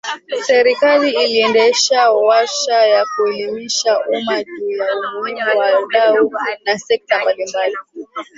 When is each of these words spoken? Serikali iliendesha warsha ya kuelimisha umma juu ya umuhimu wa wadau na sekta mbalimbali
Serikali 0.47 1.09
iliendesha 1.09 2.11
warsha 2.11 2.73
ya 2.85 3.05
kuelimisha 3.15 3.99
umma 4.09 4.43
juu 4.43 4.69
ya 4.69 4.87
umuhimu 4.99 5.39
wa 5.39 5.55
wadau 5.65 6.31
na 6.65 6.77
sekta 6.79 7.21
mbalimbali 7.21 7.75